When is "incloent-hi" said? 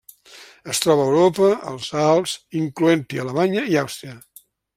2.63-3.23